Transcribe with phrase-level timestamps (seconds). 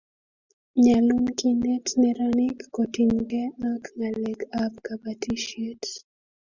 [0.83, 5.83] nyalun kinet neranik kotiny ge ak ng'alek ab kabatishiet